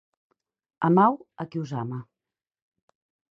[0.89, 2.01] Amau a qui us ama.